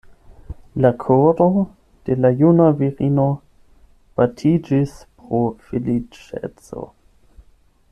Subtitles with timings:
[0.83, 1.49] La koro
[2.09, 3.27] de la juna virino
[4.21, 6.91] batiĝis pro feliĉeco.